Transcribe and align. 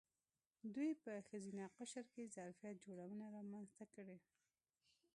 دوی 0.75 0.91
په 1.03 1.11
ښځینه 1.29 1.65
قشر 1.77 2.05
کې 2.13 2.31
ظرفیت 2.35 2.75
جوړونه 2.87 3.25
رامنځته 3.37 3.85
کړې. 3.93 4.17